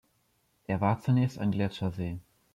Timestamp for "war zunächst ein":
0.81-1.51